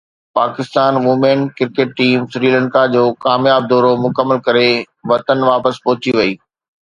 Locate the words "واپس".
5.51-5.75